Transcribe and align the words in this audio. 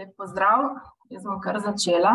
Lep 0.00 0.14
pozdrav, 0.16 0.62
jaz 1.12 1.24
bom 1.28 1.40
kar 1.44 1.58
začela. 1.60 2.14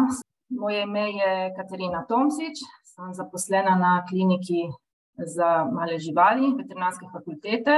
Moje 0.58 0.80
ime 0.82 1.04
je 1.14 1.34
Katarina 1.54 2.00
Tomsič, 2.10 2.64
sem 2.90 3.12
zaposlena 3.14 3.76
na 3.78 3.92
kliniki 4.10 4.64
za 5.36 5.50
male 5.70 6.00
živali 6.02 6.50
veterinarske 6.58 7.06
fakultete, 7.14 7.76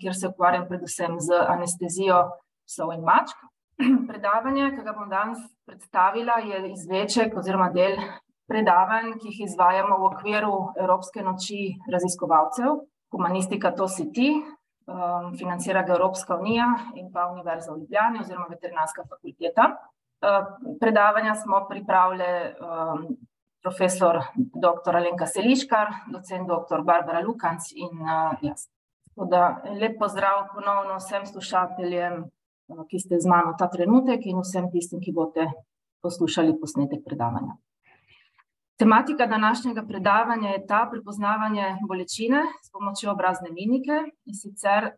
kjer 0.00 0.16
se 0.16 0.30
ukvarjam 0.30 0.64
predvsem 0.70 1.18
z 1.20 1.42
anestezijo 1.52 2.22
psov 2.64 2.94
in 2.96 3.04
mačk. 3.04 3.44
Predavanje, 4.08 4.70
ki 4.72 4.86
ga 4.88 4.96
bom 4.96 5.12
danes 5.12 5.44
predstavila, 5.68 6.40
je 6.40 6.62
izvleček 6.72 7.36
oziroma 7.36 7.68
del 7.76 8.00
predavanj, 8.48 9.18
ki 9.20 9.34
jih 9.34 9.44
izvajamo 9.50 10.00
v 10.00 10.12
okviru 10.14 10.54
Evropske 10.80 11.26
noči 11.28 11.74
raziskovalcev, 11.92 12.86
Humanistika 13.12 13.76
to 13.76 13.84
si 13.88 14.08
ti, 14.16 14.30
financira 15.38 15.82
ga 15.82 15.94
Evropska 15.94 16.36
unija 16.36 16.66
in 16.94 17.10
pa 17.12 17.26
Univerza 17.32 17.72
v 17.72 17.78
Ljubljani 17.80 18.20
oziroma 18.20 18.46
Veterinarska 18.50 19.02
fakulteta. 19.08 19.76
Predavanja 20.80 21.34
smo 21.34 21.66
pripravile 21.68 22.54
profesor 23.62 24.20
doktor 24.54 24.96
Alenka 24.96 25.26
Seliškar, 25.26 25.90
docent 26.12 26.48
doktor 26.48 26.84
Barbara 26.84 27.20
Lukanc 27.26 27.72
in 27.74 28.06
jaz. 28.42 28.68
Tako 29.10 29.26
da 29.30 29.42
lep 29.80 29.98
pozdrav 29.98 30.46
ponovno 30.54 30.96
vsem 31.00 31.26
slušateljem, 31.26 32.24
ki 32.90 32.98
ste 33.00 33.18
z 33.20 33.26
mano 33.26 33.54
ta 33.58 33.68
trenutek, 33.70 34.26
in 34.26 34.38
vsem 34.42 34.70
tistim, 34.70 35.00
ki 35.00 35.12
boste 35.16 35.46
poslušali 36.02 36.54
posnetek 36.60 37.00
predavanja. 37.04 37.56
Tematika 38.78 39.26
današnjega 39.26 39.82
predavanja 39.88 40.48
je 40.48 40.66
ta, 40.66 40.88
prepoznavanje 40.90 41.76
bolečine 41.88 42.42
s 42.64 42.70
pomočjo 42.72 43.12
obrazne 43.12 43.48
mimike, 43.50 43.96
in 44.28 44.34
sicer 44.34 44.90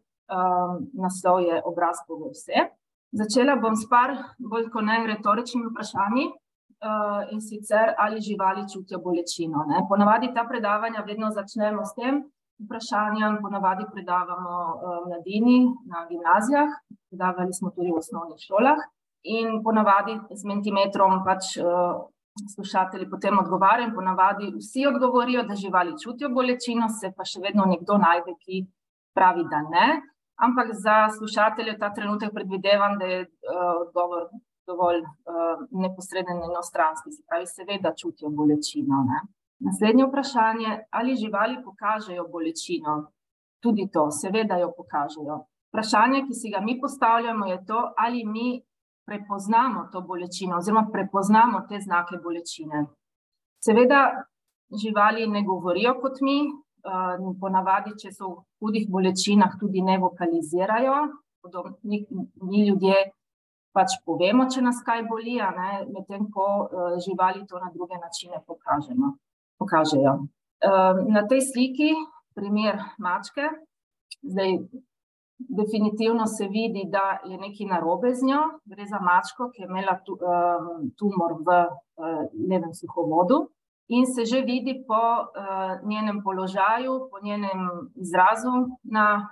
naslov 1.03 1.41
je 1.41 1.63
Obraz 1.65 1.97
pove 2.09 2.33
vse. 2.35 2.59
Začela 3.13 3.57
bom 3.57 3.77
s 3.77 3.87
par 3.89 4.11
bolj 4.39 4.67
kot 4.73 4.85
ne 4.85 4.99
retoričnimi 5.07 5.71
vprašanji, 5.71 6.27
in 7.33 7.41
sicer, 7.41 7.95
ali 7.99 8.21
živali 8.21 8.67
čutijo 8.73 8.99
bolečino, 8.99 9.65
ne. 9.71 9.87
Ponavadi 9.89 10.35
ta 10.35 10.45
predavanja 10.51 11.07
vedno 11.07 11.31
začnemo 11.31 11.85
s 11.85 11.95
tem 11.95 12.21
vprašanjem, 12.67 13.39
ponavadi 13.43 13.87
predavamo 13.93 14.55
mladini 15.07 15.59
na 15.87 16.07
gimnazijah, 16.11 16.69
predavali 17.11 17.53
smo 17.53 17.71
tudi 17.71 17.95
v 17.95 18.03
osnovnih 18.03 18.41
šolah. 18.43 18.79
In 19.23 19.63
ponavadi 19.63 20.19
z 20.31 20.47
Mentimetrom 20.47 21.23
pač 21.27 21.59
slušatelji 22.55 23.11
potem 23.11 23.39
odgovarjajo 23.39 23.95
ponavadi 23.95 24.53
vsi 24.57 24.87
odgovorijo, 24.87 25.43
da 25.49 25.55
živali 25.55 25.97
čutijo 26.03 26.29
bolečino, 26.31 26.89
se 27.01 27.13
pa 27.17 27.25
še 27.25 27.41
vedno 27.47 27.65
nekdo 27.73 27.99
najde, 27.99 28.35
ki 28.45 28.67
pravi, 29.17 29.45
da 29.53 29.63
ne. 29.75 29.89
Ampak 30.47 30.69
za 30.85 31.09
slušatelje 31.19 31.79
ta 31.79 31.91
trenutek 31.95 32.31
predvidevam, 32.35 32.99
da 32.99 33.05
je 33.05 33.25
odgovor 33.87 34.29
dovolj 34.69 35.03
neposreden 35.71 36.37
in 36.37 36.51
enostranski, 36.51 37.11
se 37.11 37.23
pravi, 37.29 37.47
seveda 37.47 37.95
čutijo 38.01 38.31
bolečino, 38.31 39.03
ne. 39.11 39.21
Naslednje 39.67 40.07
vprašanje, 40.07 40.75
ali 40.91 41.17
živali 41.17 41.57
pokažejo 41.65 42.29
bolečino? 42.33 42.99
Tudi 43.63 43.89
to, 43.93 44.11
seveda 44.15 44.59
jo 44.63 44.69
pokažejo. 44.77 45.41
Vprašanje, 45.73 46.21
ki 46.27 46.35
si 46.41 46.51
ga 46.53 46.61
mi 46.63 46.79
postavljamo, 46.81 47.47
je 47.47 47.59
to, 47.67 47.81
ali 47.97 48.23
mi 48.25 48.49
prepoznamo 49.09 49.89
to 49.93 50.03
bolečino 50.05 50.59
oziroma 50.61 50.89
prepoznamo 50.93 51.65
te 51.69 51.81
znake 51.81 52.21
bolečine. 52.23 52.85
Seveda 53.65 54.03
živali 54.83 55.27
ne 55.27 55.43
govorijo 55.43 55.95
kot 56.03 56.21
mi, 56.21 56.43
ponavadi, 57.41 57.95
če 58.01 58.13
so 58.13 58.29
v 58.29 58.43
hudih 58.61 58.89
bolečinah, 58.91 59.57
tudi 59.61 59.83
ne 59.83 59.99
vokalizirajo, 59.99 60.97
mi 61.83 62.67
ljudje 62.69 62.99
pač 63.77 63.99
povemo, 64.05 64.49
če 64.51 64.63
nas 64.65 64.81
kaj 64.85 65.05
boli, 65.09 65.39
medtem 65.93 66.29
ko 66.33 66.69
živali 67.05 67.47
to 67.47 67.61
na 67.61 67.71
druge 67.75 67.99
načine 67.99 68.43
pokažemo, 68.47 69.15
pokažejo. 69.59 70.19
na 71.09 71.23
tej 71.31 71.41
sliki 71.43 71.93
primer 72.35 72.79
mačke, 72.99 73.47
zdaj 74.23 74.59
definitivno 75.39 76.27
se 76.27 76.45
vidi, 76.51 76.83
da 76.91 77.19
je 77.25 77.37
nekaj 77.39 77.67
narobe 77.67 78.15
z 78.15 78.27
njo, 78.27 78.43
gre 78.65 78.85
za 78.87 78.99
mačko, 79.01 79.51
ki 79.53 79.63
je 79.63 79.69
imela 79.71 79.95
tumor 80.99 81.33
v 81.47 81.49
levem 82.51 82.75
suhovodu, 82.75 83.47
in 83.89 84.07
se 84.07 84.25
že 84.25 84.41
vidi 84.41 84.85
po 84.89 85.03
njenem 85.89 86.23
položaju, 86.25 87.09
po 87.11 87.17
njenem 87.23 87.61
izrazu 87.95 88.53
na 88.83 89.29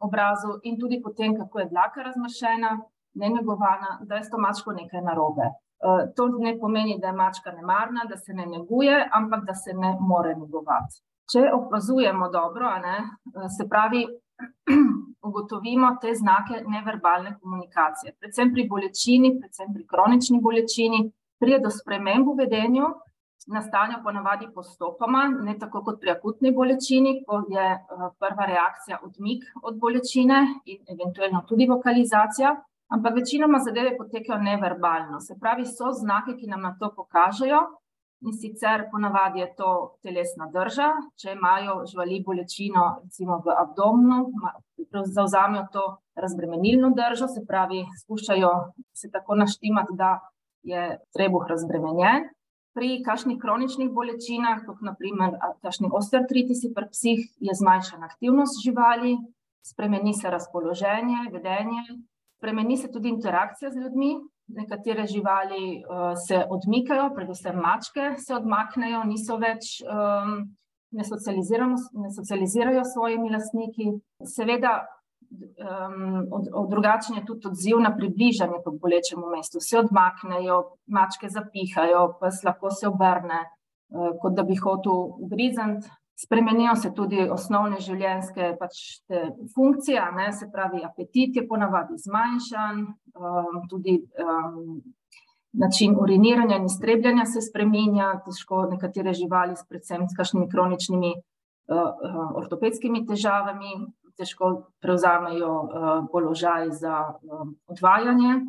obrazu 0.00 0.50
in 0.62 0.80
tudi 0.80 1.02
po 1.04 1.10
tem, 1.12 1.36
kako 1.38 1.58
je 1.58 1.70
dlaka 1.70 2.02
razmršena, 2.02 2.70
nenegovana, 3.14 4.00
da 4.08 4.14
je 4.14 4.24
s 4.24 4.30
to 4.30 4.38
mačko 4.38 4.72
nekaj 4.72 5.02
narobe. 5.02 5.46
to 6.16 6.28
ne 6.38 6.58
pomeni, 6.60 6.98
da 7.00 7.06
je 7.06 7.12
mačka 7.12 7.52
nemarna, 7.52 8.04
da 8.08 8.16
se 8.16 8.32
ne 8.32 8.46
neguje, 8.46 9.08
ampak 9.12 9.44
da 9.44 9.54
se 9.54 9.72
ne 9.74 9.96
more 10.00 10.34
negovati. 10.34 11.02
Če 11.32 11.40
opazujemo 11.60 12.28
dobro, 12.28 12.70
ne, 12.86 12.96
se 13.56 13.68
pravi, 13.68 14.06
ugotovimo 15.22 15.96
te 16.00 16.14
znake 16.14 16.62
neverbalne 16.66 17.38
komunikacije, 17.40 18.14
predvsem 18.20 18.52
pri 18.52 18.68
bolečini, 18.68 19.38
predvsem 19.40 19.74
pri 19.74 19.86
kronični 19.86 20.40
bolečini, 20.40 21.10
pride 21.40 21.58
do 21.64 21.70
sprememb 21.70 22.28
v 22.28 22.36
vedenju, 22.44 22.90
nastanejo 23.46 24.00
ponavadi 24.04 24.46
postopoma, 24.54 25.24
ne 25.28 25.56
tako 25.58 25.82
kot 25.84 26.00
pri 26.00 26.14
akutni 26.14 26.52
bolečini, 26.52 27.18
ko 27.26 27.42
je 27.48 27.66
prva 28.20 28.46
reakcija 28.46 29.00
odmik 29.02 29.44
od 29.62 29.80
bolečine 29.80 30.40
in 30.64 30.80
eventuelno 30.94 31.44
tudi 31.48 31.66
vokalizacija, 31.68 32.54
ampak 32.88 33.14
večinoma 33.14 33.58
zadeve 33.58 33.96
potekajo 33.96 34.40
neverbalno, 34.42 35.20
se 35.20 35.36
pravi, 35.40 35.66
so 35.66 35.92
znaki, 35.92 36.36
ki 36.40 36.46
nam 36.46 36.62
na 36.62 36.76
to 36.80 36.92
pokažejo, 36.96 37.60
in 38.20 38.32
sicer 38.32 38.86
ponavadi 38.90 39.40
je 39.40 39.48
to 39.58 39.70
telesna 40.02 40.46
drža, 40.52 40.88
če 41.20 41.32
imajo 41.32 41.82
živali 41.90 42.22
bolečino 42.26 42.84
recimo 43.02 43.40
v 43.44 43.56
abdomnu, 43.64 44.20
zavzamejo 45.16 45.66
to 45.72 45.84
razbremenilno 46.16 46.92
držo, 46.94 47.28
se 47.28 47.44
pravi, 47.48 47.82
skušajo 48.02 48.52
se 48.94 49.10
tako 49.10 49.34
naštimati, 49.34 49.92
da 49.92 50.20
je 50.62 50.98
trebuh 51.12 51.46
razbremenjen. 51.48 52.30
Pri 52.74 53.02
kakšnih 53.06 53.38
kroničnih 53.38 53.90
bolečinah, 53.94 54.64
kot 54.66 54.80
na 54.82 54.94
primer 54.98 55.36
kakšni 55.62 55.90
osteoartritisi 55.92 56.72
pri 56.74 56.88
psih, 56.90 57.20
je 57.38 57.54
zmanjšana 57.60 58.08
aktivnost 58.10 58.62
živali, 58.64 59.14
spremeni 59.62 60.14
se 60.14 60.30
razpoloženje, 60.30 61.28
vedenje, 61.32 61.84
spremeni 62.38 62.76
se 62.76 62.90
tudi 62.92 63.08
interakcija 63.08 63.70
z 63.70 63.84
ljudmi, 63.84 64.14
nekatere 64.48 65.06
živali 65.06 65.82
se 66.26 66.44
odmikajo, 66.50 67.10
predvsem 67.14 67.56
mačke 67.56 68.14
se 68.18 68.34
odmaknejo, 68.34 69.04
niso 69.08 69.36
več 69.40 69.80
ne 70.94 71.04
ne 71.92 72.10
socializirajo 72.14 72.84
s 72.84 72.92
svojimi 72.92 73.30
lastniki, 73.32 73.88
seveda 74.36 74.84
drugačen 76.70 77.16
je 77.16 77.24
tudi 77.26 77.48
odziv 77.48 77.80
na 77.80 77.90
približanje 77.96 78.60
k 78.64 78.72
bolečemu 78.80 79.26
mestu, 79.36 79.60
se 79.60 79.78
odmaknejo, 79.78 80.60
mačke 80.86 81.28
zapihajo, 81.28 82.06
pes 82.20 82.42
lahko 82.44 82.70
se 82.70 82.88
obrne, 82.88 83.40
kot 84.22 84.36
da 84.36 84.42
bi 84.42 84.56
hotel 84.56 85.24
ugrizniti. 85.26 85.90
Spremenijo 86.16 86.76
se 86.78 86.92
tudi 86.94 87.24
osnovne 87.30 87.80
življenjske 87.82 88.52
pač 88.60 88.76
funkcije, 89.54 90.02
ne, 90.14 90.28
se 90.32 90.46
pravi, 90.52 90.84
apetit 90.86 91.36
je 91.36 91.42
ponavadi 91.48 91.98
zmanjšan, 91.98 92.84
tudi 93.70 93.96
način 95.58 95.96
uriniranja 96.00 96.56
in 96.56 96.70
iztrebljanja 96.70 97.26
se 97.26 97.42
spreminja, 97.42 98.12
težko 98.26 98.64
nekatere 98.70 99.14
živali, 99.14 99.58
predvsem 99.68 100.06
s 100.08 100.16
kakšnimi 100.16 100.48
kroničnimi 100.50 101.12
ortopedskimi 102.40 103.04
težavami, 103.06 103.74
težko 104.18 104.50
prevzamejo 104.82 105.52
položaj 106.12 106.70
za 106.78 106.98
odvajanje. 107.66 108.42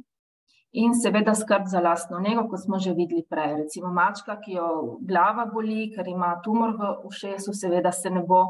In 0.76 0.94
seveda 0.94 1.32
skrb 1.36 1.70
za 1.72 1.80
lastno 1.80 2.20
nego, 2.20 2.48
kot 2.52 2.60
smo 2.66 2.80
že 2.80 2.92
videli 2.94 3.24
prej, 3.30 3.54
recimo 3.64 3.92
mačka, 3.96 4.36
ki 4.42 4.58
jo 4.58 4.98
glava 5.08 5.46
boli, 5.54 5.88
ker 5.96 6.08
ima 6.08 6.34
tumor 6.44 6.76
v 6.80 6.90
ušesu, 7.08 7.54
seveda 7.54 7.92
se 7.92 8.10
ne 8.10 8.24
bo 8.28 8.42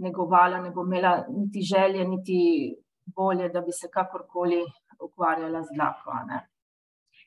negovala, 0.00 0.62
ne 0.64 0.70
bo 0.70 0.84
imela 0.86 1.12
niti 1.28 1.60
želje 1.60 2.06
niti 2.08 2.40
volje, 3.16 3.48
da 3.48 3.60
bi 3.60 3.72
se 3.72 3.90
kakorkoli 3.92 4.62
ukvarjala 5.00 5.62
z 5.62 5.76
dlako. 5.76 6.16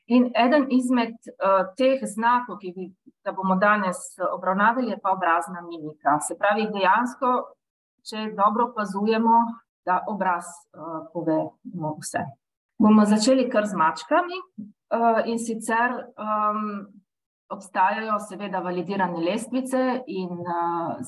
In 0.06 0.30
eden 0.34 0.66
izmed 0.70 1.14
teh 1.76 2.02
znakov, 2.02 2.58
ki 2.58 2.72
bi, 2.76 2.88
ga 3.24 3.32
bomo 3.32 3.56
danes 3.56 3.96
obravnavali, 4.32 4.90
je 4.90 4.98
pa 5.02 5.12
obrazna 5.12 5.62
mimika, 5.62 6.18
se 6.20 6.34
pravi, 6.38 6.66
dejansko 6.74 7.54
če 8.08 8.30
dobro 8.36 8.70
opazujemo, 8.70 9.38
da 9.86 10.02
obraz 10.08 10.48
pove 11.12 11.38
vse. 12.00 12.24
Bomo 12.78 13.04
začeli 13.04 13.48
kar 13.50 13.66
z 13.66 13.74
mačkami, 13.74 14.38
in 15.26 15.38
sicer 15.38 15.94
obstajajo 17.50 18.18
seveda 18.28 18.60
validirane 18.60 19.20
lestvice 19.24 20.02
in 20.06 20.30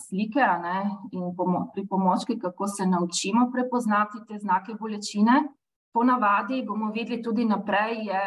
slike, 0.06 0.40
a 0.40 0.56
ne, 0.58 0.80
in 1.12 1.30
pripomočki, 1.74 2.38
kako 2.40 2.66
se 2.66 2.86
naučimo 2.86 3.50
prepoznati 3.52 4.24
te 4.28 4.38
znake 4.38 4.74
bolečine. 4.80 5.42
ponavadi 5.92 6.64
bomo 6.66 6.92
videli 6.94 7.22
tudi 7.22 7.44
naprej, 7.44 7.96
je, 8.06 8.22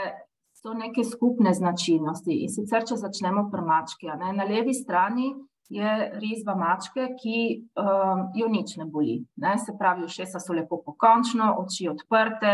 so 0.52 0.74
neke 0.74 1.04
skupne 1.04 1.54
značilnosti. 1.54 2.36
In 2.44 2.52
sicer, 2.52 2.84
če 2.88 2.98
začnemo 3.00 3.48
pri 3.52 3.64
mački. 3.64 4.08
Na 4.20 4.44
levi 4.44 4.74
strani 4.74 5.32
je 5.72 5.94
risba 6.20 6.56
mačke, 6.56 7.08
ki 7.20 7.38
um, 7.80 8.26
jo 8.36 8.48
nič 8.52 8.76
ne 8.78 8.86
boli. 8.86 9.22
Ne? 9.40 9.58
Se 9.58 9.76
pravi, 9.80 10.04
ušesa 10.04 10.40
so 10.40 10.54
lepo 10.54 10.82
pokončno, 10.86 11.54
oči 11.64 11.88
odprte, 11.92 12.54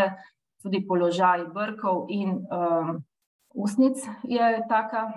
tudi 0.63 0.81
položaj 0.87 1.47
brkov 1.53 2.07
in 2.09 2.45
um, 2.51 3.03
usnic 3.55 3.97
je 4.23 4.63
taka. 4.69 5.09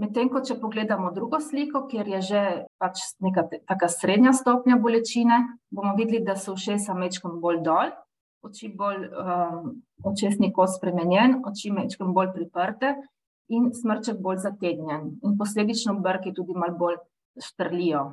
Medtem 0.00 0.30
ko 0.32 0.40
če 0.40 0.56
pogledamo 0.56 1.10
drugo 1.12 1.42
sliko, 1.44 1.82
kjer 1.84 2.08
je 2.08 2.20
že 2.24 2.42
pač 2.80 3.02
neka 3.20 3.44
taka 3.68 3.88
srednja 3.92 4.32
stopnja 4.32 4.78
bolečine, 4.80 5.42
bomo 5.68 5.92
videli, 5.98 6.22
da 6.24 6.38
so 6.40 6.54
ušesa 6.56 6.96
mečkom 6.96 7.36
bolj 7.42 7.60
dol, 7.66 7.92
oči 8.40 8.70
bolj 8.72 9.10
um, 9.12 9.74
očesni 10.08 10.48
kos 10.56 10.78
spremenjen, 10.78 11.42
oči 11.44 11.72
mečkom 11.76 12.14
bolj 12.16 12.32
priprte 12.32 12.94
in 13.52 13.68
smrček 13.76 14.22
bolj 14.24 14.40
zategnjen. 14.46 15.04
In 15.20 15.36
posledično 15.36 15.98
brki 16.00 16.32
tudi 16.32 16.56
malo 16.56 16.78
bolj 16.80 16.96
štrlijo. 17.44 18.06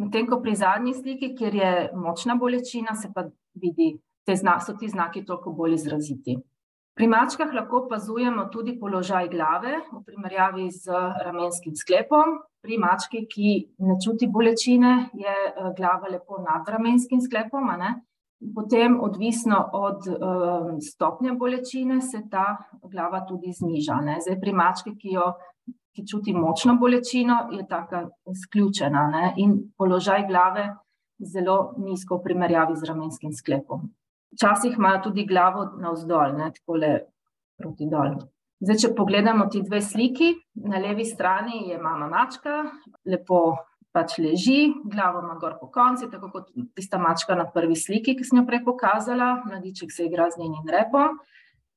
Medtem 0.00 0.28
ko 0.28 0.40
pri 0.40 0.54
zadnji 0.56 0.94
sliki, 0.96 1.34
kjer 1.36 1.54
je 1.60 1.72
močna 1.92 2.36
bolečina, 2.40 2.96
se 2.96 3.12
pa 3.12 3.28
vidi, 3.56 3.98
da 4.26 4.34
zna, 4.36 4.60
so 4.60 4.74
ti 4.76 4.88
znaki 4.88 5.24
toliko 5.24 5.52
bolj 5.52 5.74
izraziti. 5.74 6.36
Pri 6.96 7.06
mačkah 7.12 7.50
lahko 7.52 7.82
opazujemo 7.84 8.46
tudi 8.52 8.72
položaj 8.80 9.28
glave 9.28 9.74
v 9.92 9.98
primerjavi 10.04 10.70
z 10.72 10.88
ramenskim 11.26 11.74
sklepom. 11.76 12.38
Pri 12.64 12.78
mački, 12.80 13.26
ki 13.28 13.50
ne 13.84 13.98
čuti 14.00 14.26
bolečine, 14.32 14.92
je 15.14 15.34
eh, 15.46 15.66
glava 15.76 16.08
lepo 16.08 16.40
nad 16.40 16.68
ramenskim 16.68 17.20
sklepom. 17.20 17.68
Potem, 18.54 18.96
odvisno 19.00 19.58
od 19.72 20.08
um, 20.12 20.80
stopnje 20.80 21.32
bolečine, 21.32 22.00
se 22.00 22.18
ta 22.30 22.56
glava 22.82 23.22
tudi 23.28 23.52
zniža. 23.52 23.96
Ne? 24.04 24.18
Zdaj, 24.20 24.36
pri 24.40 24.52
mački, 24.52 24.92
ki, 24.96 25.14
jo, 25.14 25.30
ki 25.96 26.04
čuti 26.04 26.34
močno 26.36 26.76
bolečino, 26.76 27.38
je 27.52 27.64
tako 27.68 28.02
izključena 28.32 29.06
ne? 29.12 29.30
in 29.40 29.56
položaj 29.76 30.26
glave 30.28 30.66
zelo 31.18 31.74
nizko 31.78 32.20
v 32.20 32.28
primerjavi 32.28 32.76
z 32.76 32.90
ramenskim 32.92 33.32
sklepom. 33.32 33.88
Včasih 34.36 34.74
imajo 34.76 35.02
tudi 35.08 35.24
glavo 35.26 35.64
navzdol, 35.80 36.36
tako 36.54 36.76
le 36.80 36.92
proti 37.56 37.88
dol. 37.88 38.18
Zdaj, 38.60 38.76
če 38.82 38.90
pogledamo 38.96 39.46
ti 39.52 39.62
dve 39.64 39.82
sliki, 39.84 40.30
na 40.68 40.80
levi 40.80 41.04
strani 41.04 41.66
je 41.70 41.78
mama 41.80 42.08
mačka, 42.08 42.62
lepo 43.08 43.40
pač 43.96 44.18
leži, 44.20 44.74
glavo 44.84 45.22
ima 45.24 45.36
gor 45.40 45.56
po 45.60 45.70
konci, 45.72 46.08
tako 46.12 46.30
kot 46.32 46.48
tista 46.76 47.00
mačka 47.00 47.36
na 47.36 47.46
prvi 47.52 47.76
sliki, 47.76 48.16
ki 48.16 48.24
sem 48.24 48.42
jo 48.42 48.46
prej 48.48 48.62
pokazala, 48.64 49.30
mladiček 49.46 49.92
se 49.92 50.08
igra 50.08 50.28
z 50.32 50.42
njenim 50.42 50.68
repom. 50.72 51.16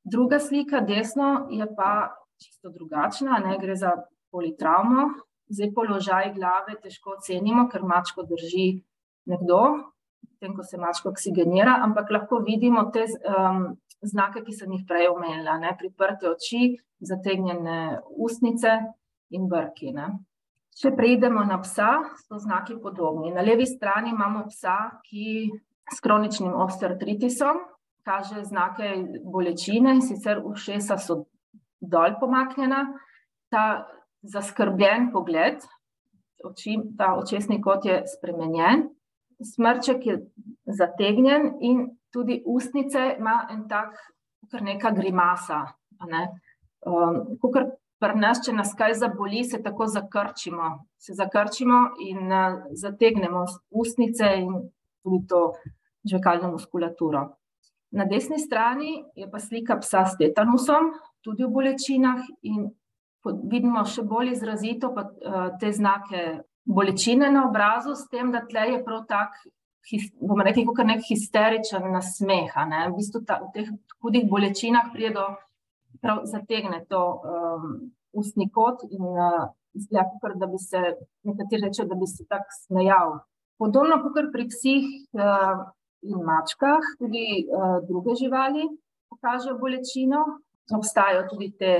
Druga 0.03 0.39
slika, 0.43 0.81
desno, 0.83 1.47
je 1.51 1.67
pa 1.75 2.15
čisto 2.39 2.71
drugačna, 2.71 3.39
ne 3.43 3.57
gre 3.61 3.75
za 3.79 3.95
politraumo. 4.31 5.09
Zdaj 5.49 5.71
položaj 5.75 6.33
glave 6.35 6.75
težko 6.83 7.15
ocenimo, 7.17 7.67
ker 7.71 7.83
mačko 7.87 8.23
drži 8.27 8.67
nekdo, 9.29 9.63
tem, 10.39 10.55
ko 10.55 10.63
se 10.63 10.79
mačko 10.79 11.11
oksigenira, 11.11 11.79
ampak 11.83 12.11
lahko 12.11 12.39
vidimo 12.45 12.85
te 12.93 13.05
um, 13.27 13.65
znake, 14.01 14.43
ki 14.45 14.55
sem 14.55 14.71
jih 14.71 14.85
prej 14.87 15.09
omenila, 15.11 15.57
ne? 15.59 15.75
priprte 15.79 16.29
oči, 16.29 16.77
zategnjene 16.99 17.99
usnice 18.19 18.77
in 19.35 19.47
brki. 19.51 19.91
Ne? 19.95 20.11
Če 20.79 20.93
preidemo 20.95 21.43
na 21.47 21.59
psa, 21.63 21.89
so 22.27 22.39
znaki 22.39 22.77
podobni. 22.79 23.33
Na 23.35 23.43
levi 23.43 23.67
strani 23.67 24.13
imamo 24.13 24.45
psa, 24.47 24.77
ki 25.03 25.49
s 25.89 25.99
kroničnim 26.03 26.53
osteoartritisom 26.53 27.59
kaže 28.09 28.43
znake 28.47 28.87
bolečine 29.23 29.93
in 29.97 30.01
sicer 30.01 30.39
ušesa 30.45 30.97
so 30.97 31.23
dol 31.79 32.15
pomaknjena, 32.19 32.85
ta 33.53 33.85
zaskrbljen 34.21 35.11
pogled, 35.13 35.61
oči, 36.45 36.77
ta 36.97 37.13
očesni 37.19 37.59
kot 37.61 37.85
je 37.85 38.01
spremenjen, 38.07 38.87
smrček 39.43 40.05
je 40.05 40.15
zategnjen 40.65 41.53
in 41.59 41.87
tudi 42.11 42.43
ustnice 42.45 43.15
ima 43.19 43.47
en 43.51 43.67
tak, 43.67 43.95
kar 44.51 44.61
neka 44.61 44.91
grimasa. 44.91 45.65
Ne? 46.09 46.27
Um, 46.85 47.37
pri 47.99 48.15
nas, 48.15 48.39
če 48.45 48.53
nas 48.55 48.71
kaj 48.77 48.95
zaboli, 49.01 49.43
se 49.43 49.61
tako 49.63 49.87
zakrčimo. 49.87 50.69
Se 50.97 51.13
zakrčimo 51.13 51.79
in 52.07 52.31
uh, 52.31 52.61
zategnemo 52.71 53.45
ustnice 53.69 54.31
in 54.39 54.53
tudi 55.03 55.27
to 55.27 55.41
žvekalno 56.07 56.51
muskulaturo. 56.55 57.25
Na 57.91 58.05
desni 58.05 58.39
strani 58.39 59.03
je 59.15 59.27
pa 59.31 59.39
slika 59.39 59.79
psa 59.81 60.05
s 60.05 60.17
tetanusom, 60.17 60.93
tudi 61.25 61.43
v 61.43 61.51
bolečinah, 61.51 62.21
in 62.47 62.69
vidimo 63.51 63.83
še 63.85 64.05
bolj 64.07 64.31
izrazito 64.37 64.93
pa, 64.95 65.09
uh, 65.09 65.49
te 65.59 65.71
znake 65.75 66.39
bolečine 66.69 67.31
na 67.31 67.47
obrazu, 67.49 67.95
s 67.95 68.07
tem, 68.09 68.31
da 68.31 68.45
tle 68.45 68.67
je 68.73 68.83
prav 68.85 69.05
tak. 69.09 69.33
Bomo 70.21 70.45
rekli, 70.45 70.67
kot 70.67 70.85
nek 70.85 71.01
histeričen 71.01 71.87
nasmeh. 71.89 72.53
Ne? 72.69 72.81
V 72.91 72.99
bistvu 72.99 73.23
ta, 73.25 73.39
v 73.41 73.49
teh 73.55 73.69
hudih 74.03 74.27
bolečinah 74.29 74.91
pride 74.93 75.15
do 75.15 75.25
prav 76.03 76.21
zategne 76.29 76.83
to 76.91 76.99
um, 77.25 77.71
ustni 78.13 78.45
kot 78.53 78.83
in 78.85 79.01
uh, 79.01 79.47
izgleda, 79.73 80.13
uh, 80.21 80.35
da 80.37 80.45
bi 80.51 80.61
se 80.61 80.83
nekateri 81.25 81.65
reče, 81.65 81.87
da 81.89 81.97
bi 81.97 82.05
se 82.05 82.27
tako 82.29 82.53
smejal. 82.67 83.17
Podobno 83.57 83.97
kot 84.05 84.29
pri 84.35 84.45
psih 84.51 84.85
uh, 85.17 85.65
in 86.05 86.21
mačkah, 86.27 86.85
tudi 87.01 87.49
uh, 87.49 87.81
druge 87.89 88.13
živali 88.21 88.69
pokažejo 89.09 89.57
bolečino. 89.57 90.21
Obstajajo 90.77 91.25
tudi 91.31 91.49
te 91.57 91.73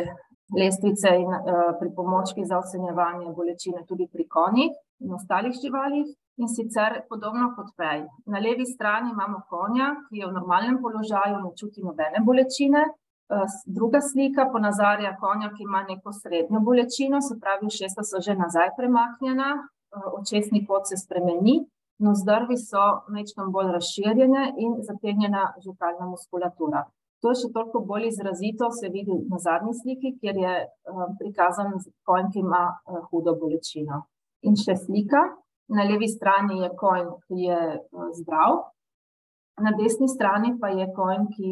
lestvice 0.57 1.11
in 1.21 1.27
uh, 1.27 1.75
pripomočki 1.79 2.45
za 2.45 2.57
ocenjevanje 2.59 3.33
bolečine, 3.35 3.85
tudi 3.87 4.07
pri 4.13 4.27
konjih 4.27 4.71
in 4.99 5.13
ostalih 5.13 5.53
živalih. 5.61 6.07
In 6.39 6.47
sicer 6.47 7.01
podobno 7.09 7.49
kot 7.55 7.73
prej. 7.75 8.05
Na 8.25 8.39
levi 8.39 8.65
strani 8.65 9.11
imamo 9.11 9.41
konja, 9.49 9.89
ki 10.07 10.21
je 10.21 10.27
v 10.27 10.31
normalnem 10.31 10.77
položaju, 10.81 11.41
ne 11.43 11.51
čuti 11.59 11.83
nobene 11.83 12.21
bolečine, 12.23 12.85
Eh, 13.29 13.45
druga 13.65 14.01
slika 14.01 14.49
ponazarja 14.51 15.17
konja, 15.19 15.49
ki 15.57 15.63
ima 15.63 15.83
neko 15.83 16.13
srednjo 16.13 16.59
bolečino, 16.59 17.21
se 17.21 17.35
pravi, 17.41 17.67
ušesa 17.67 18.03
so 18.03 18.21
že 18.25 18.33
nazaj 18.35 18.69
premaknjena, 18.77 19.49
eh, 19.59 20.07
očesni 20.19 20.65
pot 20.67 20.87
se 20.89 20.97
spremeni, 20.97 21.55
no 21.99 22.15
zdrvi 22.15 22.57
so 22.57 22.85
mečkam 23.07 23.51
bolj 23.51 23.69
razširjene 23.77 24.53
in 24.57 24.71
zategnjena 24.87 25.43
žukalna 25.65 26.05
muskulatura. 26.13 26.81
To 27.19 27.33
je 27.33 27.41
še 27.41 27.49
toliko 27.55 27.81
bolj 27.87 28.07
izrazito, 28.07 28.69
se 28.71 28.87
vidi 28.93 29.15
na 29.31 29.39
zadnji 29.43 29.73
sliki, 29.81 30.13
kjer 30.21 30.39
je 30.39 30.53
eh, 30.63 31.05
prikazan 31.19 31.75
konj, 32.07 32.31
ki 32.33 32.43
ima 32.45 32.63
hudo 33.11 33.35
bolečino. 33.41 34.05
In 34.47 34.55
še 34.55 34.77
slika, 34.79 35.25
na 35.75 35.83
levi 35.83 36.07
strani 36.07 36.61
je 36.63 36.69
konj, 36.79 37.09
ki 37.27 37.41
je 37.43 37.59
zdrav, 38.21 38.61
na 39.59 39.73
desni 39.75 40.07
strani 40.07 40.53
pa 40.61 40.71
je 40.71 40.87
konj, 40.95 41.25
ki 41.35 41.51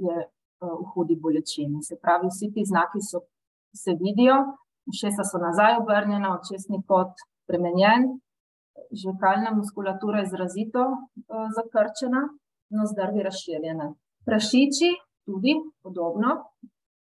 je 0.00 0.16
v 0.60 0.84
hudi 0.94 1.16
bolečini. 1.20 1.82
Se 1.82 1.98
pravi, 2.02 2.30
vsi 2.32 2.50
ti 2.52 2.64
znaki 2.64 3.00
so, 3.00 3.20
se 3.74 3.92
vidijo, 4.00 4.38
ušesa 4.88 5.24
so 5.24 5.38
nazaj 5.38 5.76
obrnjena, 5.82 6.32
očesni 6.38 6.80
kot 6.88 7.12
spremenjen, 7.44 8.08
žvekalna 9.02 9.52
muskulatura 9.54 10.18
je 10.18 10.28
izrazito 10.30 10.84
uh, 10.88 11.46
zakrčena, 11.56 12.22
no 12.70 12.86
zdrvi 12.92 13.22
razširjene. 13.28 13.92
Prašiči 14.26 14.90
tudi 15.26 15.54
podobno. 15.82 16.30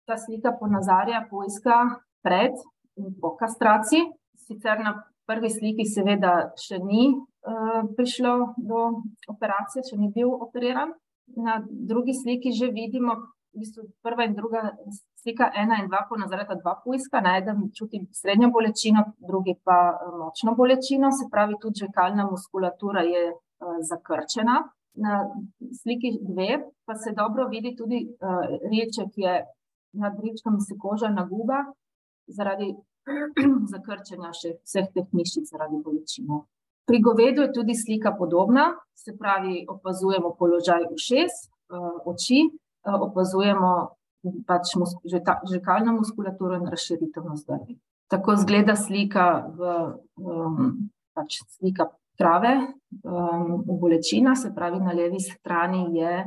Ta 0.09 0.17
slika 0.17 0.53
ponazarja 0.61 1.27
poiska 1.31 1.77
pred 2.25 2.57
in 2.97 3.13
po 3.21 3.37
kastraciji. 3.37 4.09
Sicer 4.47 4.81
na 4.81 4.95
prvi 5.29 5.51
sliki 5.51 5.85
seveda 5.87 6.33
še 6.59 6.81
ni 6.83 7.11
uh, 7.13 7.83
prišlo 7.97 8.33
do 8.57 8.87
operacije, 9.29 9.85
še 9.91 10.01
ni 10.01 10.09
bil 10.15 10.33
operiran. 10.33 10.97
Na 11.37 11.61
drugi 11.93 12.17
sliki 12.17 12.51
že 12.57 12.73
vidimo 12.75 13.15
v 13.53 13.63
bistvu 13.63 13.85
prva 14.03 14.25
in 14.27 14.35
druga 14.35 14.63
slika, 15.23 15.51
ena 15.55 15.81
in 15.83 15.89
dva, 15.91 16.05
ponazarjata 16.09 16.57
dva 16.63 16.77
pujska, 16.85 17.21
na 17.21 17.37
enem 17.39 17.69
čutim 17.77 18.07
srednjo 18.15 18.51
bolečino, 18.55 19.05
drugi 19.19 19.57
pa 19.65 19.79
eh, 19.91 20.11
močno 20.19 20.55
bolečino, 20.57 21.11
se 21.11 21.29
pravi, 21.31 21.59
tudi 21.63 21.85
žekalna 21.85 22.27
muskulatura 22.31 23.03
je 23.07 23.25
uh, 23.31 23.81
zakrčena. 23.91 24.63
Na 24.95 25.25
sliki 25.83 26.19
dve 26.21 26.59
pa 26.85 26.95
se 26.95 27.13
dobro 27.17 27.49
vidi 27.49 27.75
tudi 27.77 28.01
uh, 28.11 28.45
reče, 28.73 29.07
ki 29.15 29.21
je 29.23 29.35
nad 29.93 30.15
rečkom 30.23 30.61
se 30.61 30.75
koža 30.79 31.11
naguba 31.11 31.65
zaradi 32.27 32.75
zakrčenja 33.73 34.33
še 34.35 34.57
vseh 34.65 34.91
teh 34.95 35.07
mišic 35.13 35.51
zaradi 35.51 35.79
bolečine. 35.85 36.43
Pri 36.87 36.99
govedu 37.03 37.47
je 37.47 37.53
tudi 37.55 37.75
slika 37.75 38.11
podobna, 38.19 38.73
se 38.99 39.15
pravi, 39.19 39.65
opazujemo 39.69 40.35
položaj 40.39 40.91
ušes, 40.91 41.39
uh, 41.71 42.03
oči, 42.11 42.49
Eh, 42.81 42.97
opazujemo 42.97 43.89
pač 44.49 44.73
žekalno 45.53 45.93
muskulaturo 45.93 46.57
in 46.57 46.67
razširitev 46.67 47.25
na 47.25 47.37
zdravje. 47.37 47.77
Tako 48.09 48.37
zgleda 48.37 48.77
slika 48.77 49.25
v 49.57 49.73
um, 50.17 50.89
pač 51.13 51.41
slika 51.57 51.87
trave, 52.21 52.53
um, 53.03 53.63
bolečina, 53.81 54.35
se 54.37 54.53
pravi, 54.55 54.81
na 54.85 54.93
levi 54.93 55.21
strani 55.21 55.87
je 55.97 56.25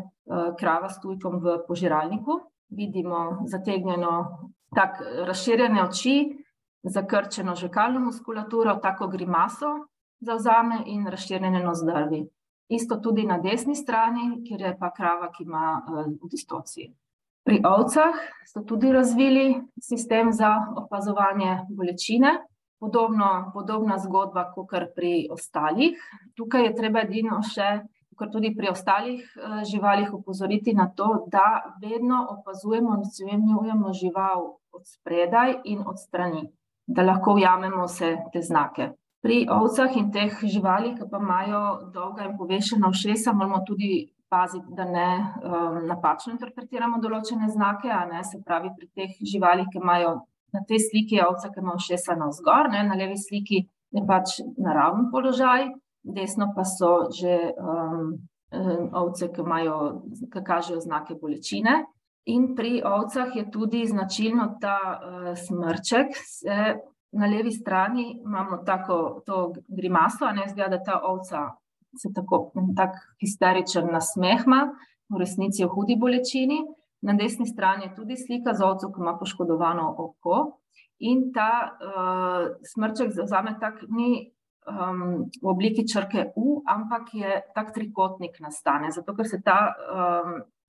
krava 0.59 0.89
s 0.89 1.01
tujkom 1.03 1.37
v 1.43 1.57
požiralniku. 1.67 2.39
Vidimo 2.73 3.43
zategnjeno, 3.45 4.13
tako 4.75 5.03
razširjene 5.27 5.83
oči, 5.83 6.15
zakrčeno 6.83 7.55
žekalno 7.55 7.99
muskulaturo, 7.99 8.79
tako 8.81 9.07
grimaso 9.07 9.67
zauzame 10.23 10.83
in 10.85 11.07
razširjene 11.07 11.63
nozdrvi. 11.63 12.23
Isto 12.69 12.95
tudi 12.95 13.23
na 13.23 13.37
desni 13.37 13.75
strani, 13.75 14.43
kjer 14.47 14.61
je 14.61 14.77
pa 14.79 14.89
krava, 14.93 15.29
ki 15.31 15.43
ima 15.43 15.81
distocije. 16.31 16.93
Pri 17.43 17.59
ovcah 17.67 18.15
so 18.47 18.63
tudi 18.63 18.91
razvili 18.91 19.61
sistem 19.81 20.31
za 20.31 20.55
opazovanje 20.77 21.59
bolečine, 21.69 22.37
podobno, 22.83 23.51
podobna 23.53 23.95
zgodba 24.03 24.49
kakor 24.51 24.89
pri 24.95 25.29
ostalih. 25.31 25.99
Tukaj 26.35 26.65
je 26.67 26.73
treba 26.75 27.05
edino 27.07 27.39
še, 27.47 27.69
kakor 28.11 28.31
tudi 28.33 28.51
pri 28.57 28.73
ostalih 28.73 29.21
živalih, 29.69 30.11
opozoriti 30.13 30.73
na 30.75 30.89
to, 30.91 31.07
da 31.31 31.77
vedno 31.81 32.19
opazujemo 32.35 32.97
in 32.97 33.05
ocenjujemo 33.07 33.93
žival 33.95 34.43
od 34.73 34.83
spredaj 34.83 35.61
in 35.71 35.85
od 35.87 36.01
strani, 36.01 36.43
da 36.85 37.07
lahko 37.07 37.37
ujamemo 37.39 37.87
vse 37.87 38.17
te 38.33 38.41
znake. 38.43 38.89
Pri 39.23 39.45
ovcah 39.47 39.95
in 39.95 40.11
teh 40.11 40.35
živalih, 40.43 40.97
ke 40.99 41.07
pa 41.07 41.21
imajo 41.23 41.61
dolga 41.95 42.27
in 42.27 42.35
povešena 42.37 42.89
ušesa, 42.91 43.31
moramo 43.31 43.61
tudi 43.63 44.09
paziti, 44.27 44.73
da 44.75 44.83
ne 44.83 45.07
napačno 45.87 46.33
interpretiramo 46.33 46.99
določene 46.99 47.47
znake, 47.53 47.87
ne, 48.11 48.23
se 48.27 48.41
pravi 48.43 48.73
pri 48.75 48.89
teh 48.97 49.15
živalih, 49.31 49.69
ki 49.71 49.79
imajo, 49.79 50.17
na 50.53 50.61
tej 50.67 50.79
sliki 50.79 51.15
je 51.15 51.27
ovca, 51.27 51.49
ki 51.49 51.59
ima 51.59 51.73
ušesa 51.75 52.15
navzgor, 52.15 52.69
ne, 52.71 52.83
na 52.87 52.97
levi 52.99 53.17
sliki 53.17 53.63
je 53.93 54.03
pač 54.07 54.39
naraven 54.57 55.09
položaj, 55.11 55.67
desno 56.03 56.51
pa 56.55 56.65
so 56.65 57.09
že 57.13 57.53
ovce, 58.93 59.31
ki 59.33 59.41
imajo, 59.41 59.77
ke 60.31 60.43
kažejo 60.45 60.79
znake 60.79 61.17
bolečine. 61.21 61.83
In 62.29 62.53
pri 62.55 62.79
ovcah 62.85 63.35
je 63.35 63.49
tudi 63.51 63.83
značilno 63.87 64.57
ta 64.61 64.77
smrček, 65.35 66.13
se 66.15 66.75
na 67.13 67.27
levi 67.27 67.51
strani 67.51 68.05
imamo 68.25 68.61
tako, 68.65 69.21
to 69.25 69.53
grimaso, 69.67 70.31
ne, 70.31 70.45
izgleda, 70.45 70.77
da 70.77 70.83
ta 70.83 70.99
ovca 71.03 71.49
se 71.97 72.09
tako, 72.15 72.51
tak 72.77 72.95
histeričen 73.21 73.91
nasmeh 73.91 74.45
ima, 74.45 74.63
v 75.09 75.19
resnici 75.19 75.61
je 75.61 75.67
v 75.67 75.75
hudi 75.75 75.97
bolečini. 75.99 76.61
Na 77.03 77.13
desni 77.19 77.45
strani 77.45 77.89
je 77.89 77.95
tudi 77.97 78.15
slika 78.17 78.53
z 78.55 78.63
ovco, 78.63 78.89
ki 78.93 79.01
ima 79.03 79.17
poškodovano 79.19 79.89
oko, 79.99 80.37
in 81.03 81.31
ta 81.35 81.75
smrček 82.73 83.11
zavzame 83.11 83.57
tak, 83.59 83.83
ni 83.91 84.31
v 85.43 85.47
obliki 85.51 85.83
črke 85.87 86.31
U, 86.39 86.61
ampak 86.63 87.11
je 87.13 87.41
tak 87.55 87.73
trikotnik 87.75 88.39
nastane, 88.39 88.91
zato 88.95 89.15
ker 89.15 89.27
se 89.27 89.41
ta 89.43 89.75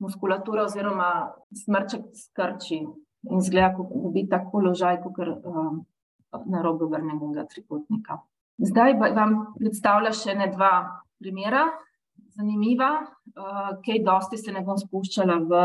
muskulatura 0.02 0.64
oziroma 0.66 1.30
smrček 1.54 2.10
skrči 2.18 2.80
in 2.82 3.38
izgleda, 3.38 3.70
kot 3.76 3.94
dobi 3.94 4.26
tak 4.28 4.50
položaj 4.52 4.98
kakor 5.04 5.30
na 6.50 6.62
robu 6.62 6.88
obrnjenega 6.88 7.46
trikotnika. 7.46 8.18
Zdaj 8.58 8.98
vam 8.98 9.36
predstavila 9.58 10.10
še 10.14 10.34
ene 10.34 10.50
dva 10.50 10.72
primera, 11.22 11.68
zanimiva, 12.34 12.90
kaj 13.84 14.00
dosti 14.04 14.38
se 14.38 14.52
ne 14.52 14.62
bom 14.66 14.78
spuščala 14.78 15.38
v 15.48 15.60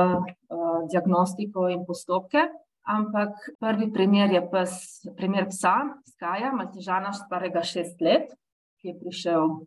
diagnostiko 0.91 1.67
in 1.73 1.85
postopke, 1.87 2.45
ampak 2.89 3.35
prvi 3.61 3.89
primer 3.93 4.31
je 4.33 4.41
pes, 4.51 4.75
primer 5.17 5.49
psa, 5.51 5.75
Skaja, 6.13 6.51
maltežana, 6.55 7.13
starega 7.15 7.63
šest 7.63 8.01
let, 8.01 8.33
ki 8.81 8.91
je 8.91 8.99
prišel 8.99 9.59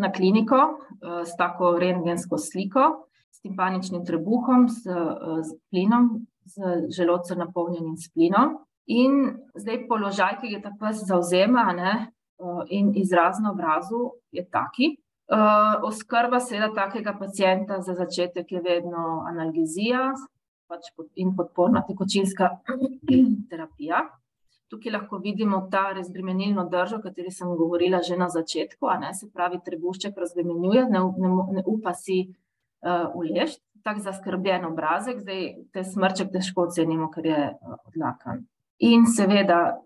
na 0.00 0.10
kliniko 0.12 0.60
s 1.00 1.36
tako 1.38 1.76
rentgensko 1.80 2.38
sliko, 2.38 3.06
s 3.30 3.42
timpaničnim 3.44 4.04
trebuhom, 4.06 4.68
s 4.68 4.82
s 4.84 5.50
plinom, 5.70 6.26
z 6.44 6.90
želodcem, 6.96 7.38
napolnjenim 7.38 7.96
s 7.96 8.10
plinom. 8.12 8.58
In 8.90 9.36
zdaj 9.54 9.84
položaj, 9.88 10.40
ki 10.40 10.54
ga 10.56 10.64
ta 10.64 10.72
pes 10.80 11.04
zavzema, 11.06 11.68
a 11.70 11.72
ne, 11.72 11.92
in 12.68 12.90
izraz 12.96 13.38
na 13.42 13.52
obrazu 13.52 14.10
je 14.32 14.42
tak. 15.30 15.82
oskrba 15.86 16.40
seveda 16.40 16.72
takega 16.74 17.14
pacienta 17.18 17.80
za 17.80 17.94
začetek 17.94 18.52
je 18.52 18.60
vedno 18.60 19.24
analgezija 19.28 20.10
pač 20.70 20.90
in 21.18 21.34
podporna 21.36 21.82
tekočinska 21.86 22.50
terapija. 23.50 24.04
Tukaj 24.70 24.92
lahko 24.92 25.18
vidimo 25.18 25.64
ta 25.70 25.88
razbremenilno 25.96 26.68
držo, 26.70 27.00
o 27.00 27.02
kateri 27.02 27.32
sem 27.34 27.48
govorila 27.58 28.02
že 28.06 28.16
na 28.16 28.28
začetku, 28.30 28.86
a 28.86 28.98
ne, 29.02 29.10
se 29.14 29.26
pravi, 29.34 29.58
trebušček 29.66 30.18
razbremenjuje, 30.18 30.84
ne, 30.94 31.00
ne 31.56 31.64
upa 31.66 31.94
si 31.94 32.20
uleči, 33.14 33.58
tak 33.82 33.98
zaskrbljen 34.04 34.64
obrazek, 34.68 35.18
zdaj 35.24 35.42
ta 35.74 35.82
smrček 35.84 36.30
težko 36.32 36.68
ocenimo, 36.68 37.10
ker 37.10 37.26
je 37.26 37.40
odlakan. 37.90 38.46
In 38.80 39.04
seveda 39.04 39.76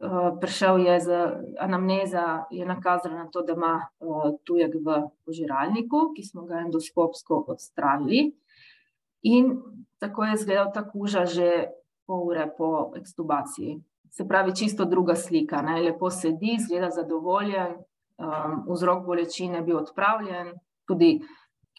prišel 0.41 0.77
je 0.87 1.01
z, 1.01 1.09
anamneza 1.59 2.45
je 2.51 2.67
nakazala 2.67 3.25
na 3.25 3.27
to, 3.27 3.43
da 3.43 3.53
ima 3.53 3.89
tujek 4.47 4.77
v 4.79 5.01
požiralniku, 5.27 6.13
ki 6.15 6.23
smo 6.23 6.45
ga 6.47 6.63
endoskopsko 6.63 7.45
odstranili. 7.49 8.29
In 9.27 9.57
tako 9.99 10.25
je 10.25 10.35
izgledal 10.35 10.71
ta 10.75 10.85
kuža 10.87 11.25
že 11.27 11.75
pol 12.07 12.23
ure 12.29 12.47
po 12.59 12.93
ekstubaciji. 12.97 13.81
Se 14.11 14.29
pravi, 14.29 14.55
čisto 14.55 14.85
druga 14.85 15.17
slika, 15.17 15.63
ne, 15.63 15.81
lepo 15.83 16.11
sedi, 16.11 16.55
izgleda 16.55 16.91
zadovoljen, 16.91 17.75
vzrok 18.69 19.03
bolečine 19.07 19.59
je 19.59 19.63
bil 19.63 19.79
odpravljen, 19.81 20.53
tudi 20.87 21.19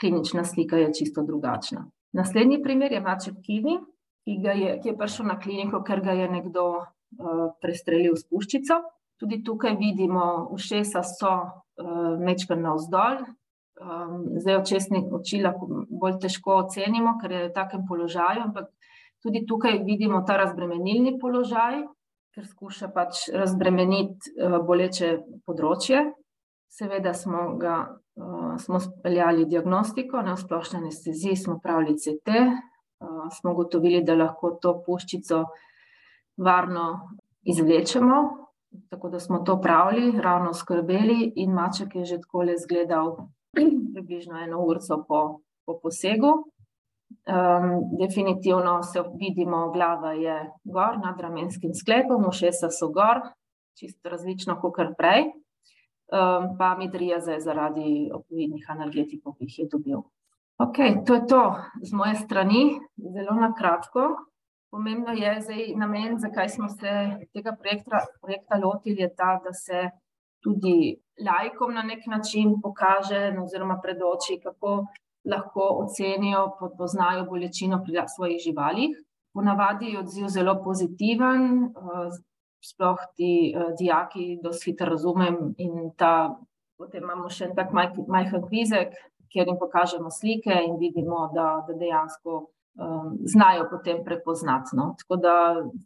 klinična 0.01 0.43
slika 0.43 0.77
je 0.77 0.93
čisto 0.93 1.23
drugačna. 1.23 1.85
Naslednji 2.11 2.59
primer 2.63 2.91
je 2.91 2.99
maček 2.99 3.39
Kivi, 3.45 3.77
ki 4.25 4.35
je, 4.43 4.79
ki 4.81 4.89
je 4.89 4.97
prišel 4.97 5.29
na 5.31 5.39
kliniko, 5.39 5.83
ker 5.83 6.01
ga 6.03 6.11
je 6.11 6.27
nekdo 6.29 6.83
prestrelil 7.61 8.15
s 8.15 8.27
puščico. 8.27 8.81
Tudi 9.19 9.41
tukaj 9.43 9.77
vidimo, 9.79 10.49
ušesa 10.51 11.03
so 11.07 11.33
majčkeno 12.19 12.61
navzdol, 12.69 13.23
zdaj 14.41 14.57
očesne 14.61 15.01
oči 15.11 15.41
lahko 15.43 15.67
bolj 15.89 16.19
težko 16.23 16.59
ocenimo, 16.63 17.17
ker 17.21 17.31
je 17.31 17.43
v 17.47 17.53
takem 17.55 17.85
položaju, 17.87 18.47
ampak 18.47 18.69
tudi 19.23 19.45
tukaj 19.47 19.81
vidimo 19.83 20.21
ta 20.27 20.37
razbremenilni 20.39 21.17
položaj, 21.19 21.81
ker 22.35 22.47
skuša 22.47 22.91
pač 22.95 23.27
razbremeniti 23.31 24.35
boleče 24.67 25.17
področje. 25.47 26.03
Seveda 26.75 27.13
smo 27.15 27.53
ga, 27.59 27.75
smo 28.59 28.81
speljali 28.83 29.45
diagnostiko, 29.47 30.19
v 30.19 30.35
splošni 30.39 30.81
anesteziji 30.81 31.37
smo 31.39 31.55
opravili 31.55 31.95
CT, 31.95 32.35
smo 33.39 33.53
ugotovili, 33.53 34.03
da 34.03 34.15
lahko 34.19 34.57
to 34.59 34.73
puščico 34.83 35.45
varno 36.37 37.09
izvlečemo, 37.43 38.47
tako 38.89 39.09
da 39.09 39.19
smo 39.19 39.39
to 39.39 39.53
opravili, 39.53 40.21
rano 40.21 40.49
oskrbeli 40.49 41.33
in 41.35 41.51
maček 41.51 41.95
je 41.95 42.05
že 42.05 42.19
takole 42.21 42.53
izgledal 42.53 43.15
približno 43.93 44.37
eno 44.43 44.59
urico 44.65 45.05
po, 45.07 45.39
po 45.65 45.79
posegu. 45.83 46.33
definitivno 47.99 48.83
se 48.83 49.03
vidimo, 49.19 49.71
glava 49.71 50.11
je 50.13 50.51
gor, 50.63 50.97
nad 51.03 51.21
ramenskim 51.21 51.73
sklepom, 51.73 52.25
ušesa 52.27 52.69
so 52.69 52.89
gor, 52.89 53.21
čisto 53.79 54.09
različno 54.09 54.55
kakor 54.61 54.95
prej. 54.97 55.31
pa 56.57 56.75
midriaza 56.77 57.31
je 57.31 57.41
zaradi 57.41 58.09
opioidnih 58.13 58.65
analgetikov, 58.69 59.33
ki 59.33 59.45
jih 59.45 59.59
je 59.59 59.67
dobil. 59.71 60.03
Okej, 60.57 61.01
to 61.05 61.13
je 61.13 61.27
to 61.27 61.55
z 61.81 61.93
moje 61.93 62.15
strani, 62.15 62.79
zelo 62.97 63.33
na 63.35 63.53
kratko. 63.53 64.15
Pomembno 64.75 65.11
je 65.15 65.29
zdaj 65.41 65.67
namen, 65.79 66.17
zakaj 66.19 66.49
smo 66.49 66.67
se 66.69 66.91
tega 67.33 67.53
projekta, 67.59 68.01
projekta 68.21 68.57
lotili, 68.63 69.01
je 69.01 69.07
ta, 69.15 69.39
da 69.43 69.53
se 69.53 69.83
tudi 70.43 70.97
laikom 71.27 71.73
na 71.73 71.83
neki 71.83 72.09
način 72.09 72.57
pokaže 72.63 73.21
oziroma 73.43 73.77
predoči, 73.83 74.35
kako 74.43 74.73
lahko 75.31 75.67
ocenijo, 75.83 76.41
poznajo 76.77 77.23
bolečino 77.29 77.79
pri 77.85 78.03
svojih 78.15 78.41
živalih. 78.47 78.97
Ponavadi 79.33 79.93
je 79.93 79.99
odziv 79.99 80.27
zelo 80.27 80.57
pozitiven, 80.63 81.71
sploh 82.71 82.99
ti 83.15 83.55
dijaki 83.79 84.25
dosti 84.43 84.71
hitro 84.71 84.89
razumejo 84.89 85.53
in 85.57 85.93
ta, 85.97 86.35
potem 86.77 87.03
imamo 87.03 87.29
še 87.29 87.47
en 87.47 87.55
tak 87.55 87.71
majhen 88.17 88.43
kvizek, 88.49 88.91
kjer 89.31 89.47
jim 89.47 89.57
pokažemo 89.59 90.11
slike 90.11 90.59
in 90.67 90.75
vidimo, 90.83 91.29
da, 91.31 91.47
da 91.67 91.79
dejansko 91.79 92.43
znajo 93.23 93.67
potem 93.69 94.03
prepoznati, 94.03 94.75
no, 94.75 94.95
tako 94.99 95.15
da 95.15 95.35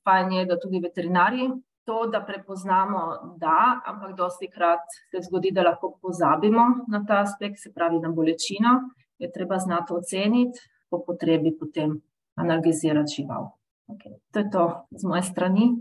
fajn 0.04 0.32
je, 0.32 0.46
da 0.46 0.60
tudi 0.60 0.80
veterinarji 0.80 1.50
to, 1.86 2.06
da 2.12 2.22
prepoznamo, 2.26 3.00
da, 3.38 3.82
ampak 3.86 4.16
dostikrat 4.18 4.86
se 5.12 5.22
zgodi, 5.26 5.52
da 5.52 5.64
lahko 5.64 5.96
pozabimo 6.02 6.66
na 6.88 7.04
ta 7.08 7.22
aspekt, 7.22 7.58
se 7.60 7.74
pravi 7.74 8.00
na 8.00 8.10
bolečino, 8.10 8.76
je 9.18 9.32
treba 9.32 9.58
znati 9.58 9.94
oceniti, 9.94 10.60
po 10.90 11.02
potrebi 11.06 11.54
potem 11.60 12.02
analgezirati 12.38 13.14
žival. 13.16 13.52
Okej, 13.88 14.14
to 14.32 14.40
je 14.40 14.50
to 14.50 14.66
z 14.92 15.06
moje 15.06 15.22
strani. 15.22 15.72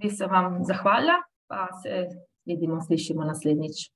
Bi 0.00 0.10
se 0.10 0.26
vam 0.26 0.64
zahvalila 0.64 1.16
pa 1.48 1.68
se 1.82 2.08
vidimo, 2.44 2.80
slišimo 2.80 3.24
naslednjič. 3.24 3.90